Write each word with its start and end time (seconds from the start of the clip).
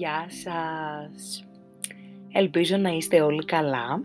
Γεια 0.00 0.26
σας! 0.28 1.44
Ελπίζω 2.32 2.76
να 2.76 2.90
είστε 2.90 3.20
όλοι 3.20 3.44
καλά. 3.44 4.02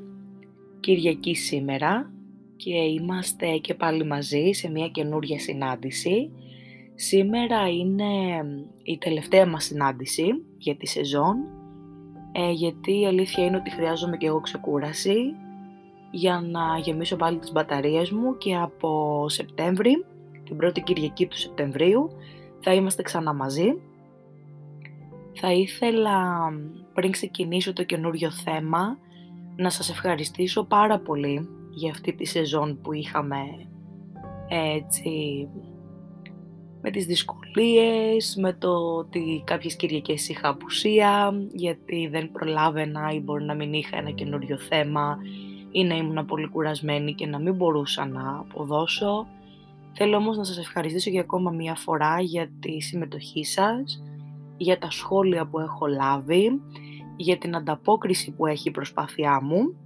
Κυριακή 0.79 1.35
σήμερα 1.35 2.11
και 2.55 2.75
είμαστε 2.75 3.57
και 3.57 3.73
πάλι 3.73 4.05
μαζί 4.05 4.51
σε 4.51 4.69
μια 4.69 4.87
καινούρια 4.87 5.39
συνάντηση. 5.39 6.31
Σήμερα 6.95 7.69
είναι 7.69 8.13
η 8.83 8.97
τελευταία 8.97 9.47
μας 9.47 9.63
συνάντηση 9.63 10.25
για 10.57 10.75
τη 10.75 10.87
σεζόν, 10.87 11.35
ε, 12.31 12.51
γιατί 12.51 12.99
η 12.99 13.05
αλήθεια 13.07 13.45
είναι 13.45 13.57
ότι 13.57 13.71
χρειάζομαι 13.71 14.17
και 14.17 14.27
εγώ 14.27 14.39
ξεκούραση 14.39 15.17
για 16.11 16.41
να 16.51 16.77
γεμίσω 16.77 17.15
πάλι 17.15 17.37
τις 17.37 17.51
μπαταρίες 17.51 18.11
μου 18.11 18.37
και 18.37 18.55
από 18.55 19.25
Σεπτέμβρη, 19.29 20.05
την 20.43 20.57
πρώτη 20.57 20.81
Κυριακή 20.81 21.27
του 21.27 21.37
Σεπτεμβρίου, 21.37 22.09
θα 22.59 22.73
είμαστε 22.73 23.01
ξανά 23.01 23.33
μαζί 23.33 23.75
θα 25.35 25.51
ήθελα 25.53 26.49
πριν 26.93 27.11
ξεκινήσω 27.11 27.73
το 27.73 27.83
καινούριο 27.83 28.31
θέμα 28.31 28.97
να 29.55 29.69
σας 29.69 29.89
ευχαριστήσω 29.89 30.63
πάρα 30.63 30.99
πολύ 30.99 31.49
για 31.69 31.91
αυτή 31.91 32.13
τη 32.13 32.25
σεζόν 32.25 32.79
που 32.81 32.93
είχαμε 32.93 33.37
έτσι 34.47 35.47
με 36.81 36.91
τις 36.91 37.05
δυσκολίες, 37.05 38.35
με 38.39 38.53
το 38.53 38.95
ότι 38.97 39.43
κάποιες 39.45 39.75
Κυριακές 39.75 40.29
είχα 40.29 40.49
απουσία, 40.49 41.33
γιατί 41.53 42.07
δεν 42.07 42.31
προλάβαινα 42.31 43.11
ή 43.13 43.19
μπορεί 43.19 43.43
να 43.43 43.53
μην 43.53 43.73
είχα 43.73 43.97
ένα 43.97 44.11
καινούριο 44.11 44.57
θέμα 44.57 45.17
ή 45.71 45.83
να 45.83 45.95
ήμουν 45.95 46.25
πολύ 46.25 46.47
κουρασμένη 46.47 47.13
και 47.13 47.25
να 47.25 47.39
μην 47.39 47.55
μπορούσα 47.55 48.05
να 48.05 48.37
αποδώσω. 48.37 49.27
Θέλω 49.93 50.17
όμως 50.17 50.37
να 50.37 50.43
σας 50.43 50.57
ευχαριστήσω 50.57 51.09
για 51.09 51.21
ακόμα 51.21 51.51
μία 51.51 51.75
φορά 51.75 52.21
για 52.21 52.49
τη 52.59 52.81
συμμετοχή 52.81 53.45
σας, 53.45 54.03
για 54.57 54.77
τα 54.77 54.91
σχόλια 54.91 55.47
που 55.47 55.59
έχω 55.59 55.85
λάβει, 55.85 56.61
για 57.15 57.37
την 57.37 57.55
ανταπόκριση 57.55 58.31
που 58.31 58.45
έχει 58.45 58.67
η 58.67 58.71
προσπάθειά 58.71 59.41
μου 59.41 59.77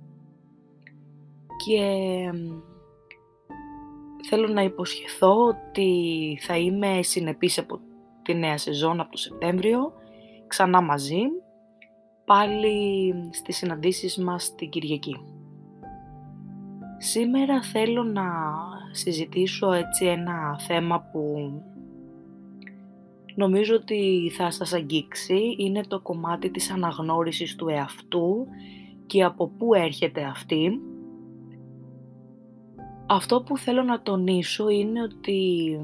και 1.65 1.83
θέλω 4.27 4.47
να 4.47 4.61
υποσχεθώ 4.61 5.45
ότι 5.45 6.37
θα 6.41 6.57
είμαι 6.57 7.01
συνεπής 7.01 7.57
από 7.57 7.79
τη 8.21 8.33
νέα 8.33 8.57
σεζόν 8.57 8.99
από 8.99 9.11
το 9.11 9.17
Σεπτέμβριο, 9.17 9.93
ξανά 10.47 10.81
μαζί, 10.81 11.21
πάλι 12.25 13.13
στις 13.31 13.57
συναντήσεις 13.57 14.17
μας 14.17 14.55
την 14.55 14.69
Κυριακή. 14.69 15.15
Σήμερα 16.97 17.61
θέλω 17.61 18.03
να 18.03 18.23
συζητήσω 18.91 19.71
έτσι 19.71 20.05
ένα 20.05 20.59
θέμα 20.59 21.01
που 21.11 21.51
νομίζω 23.39 23.75
ότι 23.75 24.31
θα 24.35 24.51
σας 24.51 24.73
αγγίξει 24.73 25.55
είναι 25.57 25.81
το 25.87 25.99
κομμάτι 25.99 26.49
της 26.49 26.71
αναγνώρισης 26.71 27.55
του 27.55 27.67
εαυτού 27.67 28.47
και 29.05 29.23
από 29.23 29.47
πού 29.47 29.73
έρχεται 29.73 30.23
αυτή. 30.23 30.79
Αυτό 33.07 33.41
που 33.41 33.57
θέλω 33.57 33.83
να 33.83 34.01
τονίσω 34.01 34.69
είναι 34.69 35.01
ότι 35.01 35.79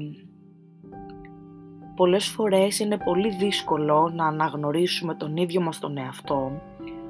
πολλές 1.96 2.26
φορές 2.26 2.78
είναι 2.78 2.98
πολύ 3.04 3.30
δύσκολο 3.30 4.12
να 4.14 4.26
αναγνωρίσουμε 4.26 5.14
τον 5.14 5.36
ίδιο 5.36 5.60
μας 5.60 5.78
τον 5.78 5.96
εαυτό 5.96 6.60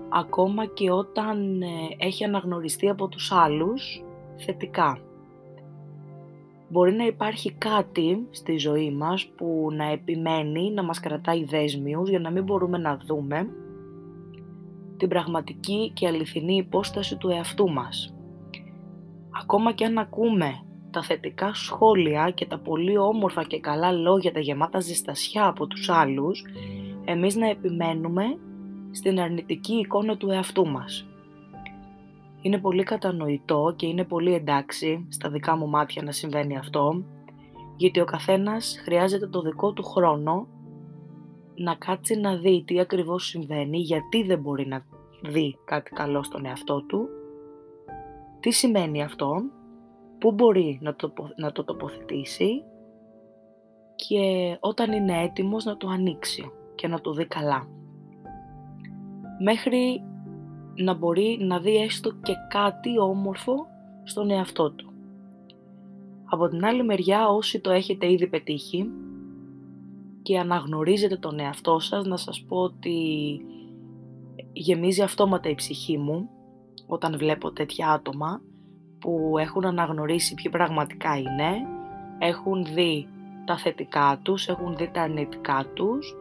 ακόμα 0.09 0.67
και 0.67 0.91
όταν 0.91 1.63
ε, 1.63 1.67
έχει 1.99 2.25
αναγνωριστεί 2.25 2.89
από 2.89 3.09
τους 3.09 3.33
άλλους 3.33 4.05
θετικά 4.37 4.99
μπορεί 6.69 6.93
να 6.93 7.07
υπάρχει 7.07 7.53
κάτι 7.53 8.27
στη 8.31 8.57
ζωή 8.57 8.91
μας 8.91 9.27
που 9.37 9.69
να 9.73 9.85
επιμένει 9.91 10.71
να 10.71 10.83
μας 10.83 11.01
κρατάει 11.01 11.45
δέσμιους 11.45 12.09
για 12.09 12.19
να 12.19 12.31
μην 12.31 12.45
μπορούμε 12.45 12.79
να 12.79 12.97
δούμε 13.07 13.49
την 14.97 15.09
πραγματική 15.09 15.91
και 15.95 16.07
αληθινή 16.07 16.57
υπόσταση 16.57 17.17
του 17.17 17.29
εαυτού 17.29 17.71
μας. 17.71 18.15
Ακόμα 19.43 19.73
και 19.73 19.85
αν 19.85 19.99
ακούμε 19.99 20.61
τα 20.91 21.03
θετικά 21.03 21.55
σχόλια 21.55 22.31
και 22.31 22.47
τα 22.47 22.59
πολύ 22.59 22.99
όμορφα 22.99 23.45
και 23.45 23.61
καλά 23.61 23.93
λόγια, 23.93 24.33
τα 24.33 24.41
γεμάτα 24.41 24.81
ζεστασιά 24.81 25.47
από 25.47 25.67
τους 25.67 25.89
άλλους, 25.89 26.45
εμείς 27.05 27.37
να 27.37 27.49
επιμένουμε 27.49 28.25
στην 28.91 29.21
αρνητική 29.21 29.75
εικόνα 29.75 30.17
του 30.17 30.31
εαυτού 30.31 30.67
μας. 30.67 31.07
Είναι 32.47 32.59
πολύ 32.59 32.83
κατανοητό 32.83 33.75
και 33.77 33.87
είναι 33.87 34.05
πολύ 34.05 34.35
εντάξει 34.35 35.07
στα 35.09 35.31
δικά 35.31 35.57
μου 35.57 35.69
μάτια 35.69 36.03
να 36.03 36.13
συμβαίνει 36.13 36.57
αυτό, 36.57 37.05
γιατί 37.77 38.01
ο 38.01 38.05
καθένας 38.05 38.81
χρειάζεται 38.85 39.27
το 39.27 39.41
δικό 39.41 39.73
του 39.73 39.83
χρόνο 39.83 40.49
να 41.55 41.75
κάτσει 41.75 42.15
να 42.15 42.37
δει 42.37 42.65
τι 42.67 42.81
ακριβώς 42.81 43.27
συμβαίνει, 43.27 43.79
γιατί 43.79 44.23
δεν 44.23 44.39
μπορεί 44.39 44.67
να 44.67 44.85
δει 45.23 45.59
κάτι 45.65 45.91
καλό 45.91 46.23
στον 46.23 46.45
εαυτό 46.45 46.83
του, 46.83 47.09
τι 48.41 48.51
σημαίνει 48.51 49.03
αυτό, 49.03 49.43
πού 50.19 50.33
μπορεί 50.33 50.79
να 50.83 50.95
το, 50.95 51.13
να 51.37 51.53
το 51.53 51.65
τοποθετήσει 51.65 52.63
και 53.97 54.57
όταν 54.61 54.93
είναι 54.93 55.23
έτοιμος 55.23 55.65
να 55.65 55.77
το 55.77 55.89
ανοίξει 55.89 56.51
και 56.75 56.89
να 56.89 57.01
το 57.01 57.13
δει 57.13 57.27
καλά. 57.27 57.69
Μέχρι 59.43 60.03
να 60.77 60.95
μπορεί 60.95 61.39
να 61.41 61.59
δει 61.59 61.77
έστω 61.77 62.13
και 62.23 62.35
κάτι 62.49 62.99
όμορφο 62.99 63.67
στον 64.05 64.31
εαυτό 64.31 64.71
του. 64.71 64.93
Από 66.25 66.49
την 66.49 66.65
άλλη 66.65 66.85
μεριά 66.85 67.29
όσοι 67.29 67.61
το 67.61 67.71
έχετε 67.71 68.13
ήδη 68.13 68.27
πετύχει 68.27 68.91
και 70.23 70.39
αναγνωρίζετε 70.39 71.17
τον 71.17 71.39
εαυτό 71.39 71.79
σας, 71.79 72.07
να 72.07 72.17
σας 72.17 72.45
πω 72.49 72.57
ότι 72.57 73.01
γεμίζει 74.53 75.03
αυτόματα 75.03 75.49
η 75.49 75.55
ψυχή 75.55 75.99
μου 75.99 76.29
όταν 76.87 77.19
βλέπω 77.19 77.53
τέτοια 77.53 77.91
άτομα 77.91 78.41
που 78.99 79.35
έχουν 79.39 79.65
αναγνωρίσει 79.65 80.35
ποιοι 80.35 80.51
πραγματικά 80.51 81.19
είναι, 81.19 81.67
έχουν 82.19 82.65
δει 82.65 83.09
τα 83.45 83.57
θετικά 83.57 84.21
τους, 84.23 84.49
έχουν 84.49 84.77
δει 84.77 84.91
τα 84.93 85.03
αρνητικά 85.03 85.67
τους 85.75 86.17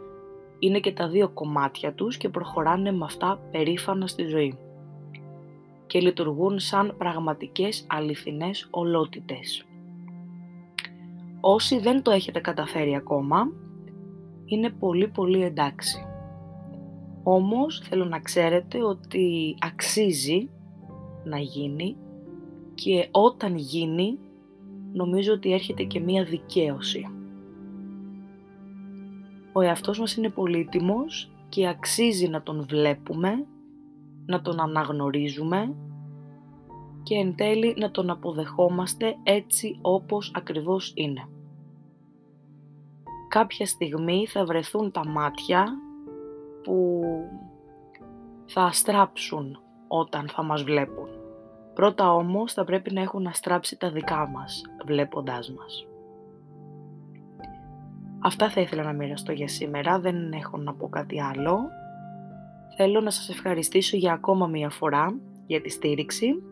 είναι 0.66 0.80
και 0.80 0.94
τα 0.94 1.08
δύο 1.08 1.30
κομμάτια 1.30 1.94
τους 1.94 2.18
και 2.18 2.30
προχωράνε 2.30 2.92
με 2.92 3.06
αυτά 3.06 3.40
περήφανα 3.52 4.08
στη 4.08 4.24
ζωή 4.24 4.58
και 5.88 6.00
λειτουργούν 6.00 6.60
σαν 6.60 6.96
πραγματικές 6.98 7.86
αληθινές 7.90 8.68
ολότητες. 8.72 9.66
Όσοι 11.42 11.80
δεν 11.80 12.02
το 12.02 12.12
έχετε 12.12 12.40
καταφέρει 12.40 12.96
ακόμα, 12.96 13.52
είναι 14.46 14.70
πολύ 14.70 15.08
πολύ 15.08 15.44
εντάξει. 15.44 16.06
Όμως 17.24 17.80
θέλω 17.80 18.06
να 18.06 18.20
ξέρετε 18.20 18.84
ότι 18.84 19.56
αξίζει 19.60 20.50
να 21.24 21.38
γίνει 21.38 21.96
και 22.74 23.08
όταν 23.12 23.56
γίνει 23.56 24.20
νομίζω 24.94 25.34
ότι 25.34 25.54
έρχεται 25.54 25.84
και 25.84 26.00
μία 26.00 26.24
δικαίωση. 26.24 27.15
Ο 29.58 29.62
εαυτός 29.62 30.00
μας 30.00 30.16
είναι 30.16 30.30
πολύτιμος 30.30 31.32
και 31.50 31.68
αξίζει 31.68 32.28
να 32.28 32.42
τον 32.42 32.66
βλέπουμε, 32.70 33.46
να 34.26 34.42
τον 34.42 34.60
αναγνωρίζουμε 34.60 35.76
και 37.04 37.16
εν 37.16 37.36
τέλει 37.36 37.76
να 37.78 37.92
τον 37.92 38.10
αποδεχόμαστε 38.10 39.16
έτσι 39.24 39.80
όπως 39.82 40.32
ακριβώς 40.36 40.92
είναι. 40.96 41.28
Κάποια 43.28 43.66
στιγμή 43.66 44.28
θα 44.28 44.46
βρεθούν 44.46 44.92
τα 44.92 45.08
μάτια 45.08 45.66
που 46.64 47.02
θα 48.46 48.64
αστράψουν 48.64 49.60
όταν 49.88 50.28
θα 50.28 50.44
μας 50.44 50.64
βλέπουν. 50.64 51.08
Πρώτα 51.74 52.14
όμως 52.14 52.54
θα 52.54 52.64
πρέπει 52.64 52.94
να 52.94 53.02
έχουν 53.02 53.28
αστράψει 53.28 53.78
τα 53.78 53.92
δικά 53.92 54.28
μας 54.28 54.62
βλέποντάς 54.86 55.52
μας. 55.52 55.88
Αυτά 58.26 58.50
θα 58.50 58.62
ήθελα 58.62 58.84
να 58.84 58.94
μοιραστώ 58.94 59.32
για 59.32 59.48
σήμερα, 59.48 60.00
δεν 60.00 60.32
έχω 60.32 60.58
να 60.58 60.74
πω 60.74 60.90
κάτι 60.90 61.22
άλλο. 61.22 61.60
Θέλω 62.78 63.02
να 63.02 63.10
σας 63.10 63.30
ευχαριστήσω 63.30 63.98
για 63.98 64.14
ακόμα 64.14 64.48
μία 64.48 64.70
φορά 64.70 65.20
για 65.46 65.62
τη 65.62 65.70
στήριξη. 65.70 66.44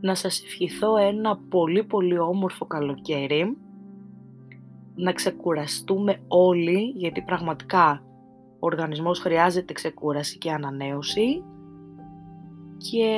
Να 0.00 0.14
σας 0.14 0.42
ευχηθώ 0.42 0.96
ένα 0.96 1.38
πολύ 1.48 1.84
πολύ 1.84 2.18
όμορφο 2.18 2.66
καλοκαίρι. 2.66 3.56
Να 4.94 5.12
ξεκουραστούμε 5.12 6.20
όλοι, 6.28 6.92
γιατί 6.96 7.22
πραγματικά 7.22 8.02
ο 8.52 8.66
οργανισμός 8.66 9.18
χρειάζεται 9.18 9.72
ξεκούραση 9.72 10.38
και 10.38 10.50
ανανέωση. 10.50 11.42
Και 12.76 13.16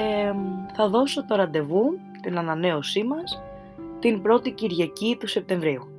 θα 0.74 0.88
δώσω 0.88 1.24
το 1.24 1.34
ραντεβού, 1.34 1.98
την 2.22 2.38
ανανέωσή 2.38 3.04
μας, 3.04 3.42
την 3.98 4.22
πρώτη 4.22 4.50
Κυριακή 4.50 5.16
του 5.20 5.26
Σεπτεμβρίου. 5.26 5.93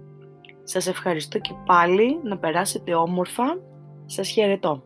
Σας 0.68 0.88
ευχαριστώ 0.88 1.40
και 1.40 1.54
πάλι 1.66 2.20
να 2.24 2.38
περάσετε 2.38 2.96
όμορφα. 2.96 3.44
Σας 4.06 4.30
χαιρετώ. 4.30 4.84